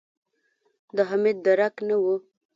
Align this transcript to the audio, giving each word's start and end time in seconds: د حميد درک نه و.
د 0.95 0.97
حميد 1.09 1.37
درک 1.45 1.75
نه 1.87 1.95
و. 2.01 2.03